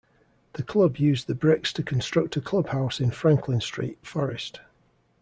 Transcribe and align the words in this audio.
The 0.53 0.63
club 0.63 0.97
used 0.97 1.27
the 1.27 1.35
bricks 1.35 1.71
to 1.73 1.83
construct 1.83 2.35
a 2.35 2.41
clubhouse 2.41 2.99
in 2.99 3.11
Franklin 3.11 3.61
Street, 3.61 3.99
Forrest. 4.01 4.59